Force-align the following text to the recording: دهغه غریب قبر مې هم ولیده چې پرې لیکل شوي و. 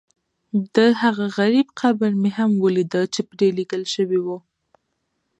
دهغه 0.75 1.25
غریب 1.37 1.67
قبر 1.79 2.11
مې 2.21 2.31
هم 2.37 2.51
ولیده 2.65 3.03
چې 3.13 3.21
پرې 3.29 3.47
لیکل 3.57 3.83
شوي 3.93 4.19
و. 4.23 4.27